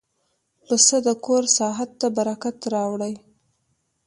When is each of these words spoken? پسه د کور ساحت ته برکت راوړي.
پسه 0.65 0.97
د 1.07 1.09
کور 1.25 1.43
ساحت 1.57 1.89
ته 1.99 2.07
برکت 2.17 2.57
راوړي. 2.73 3.13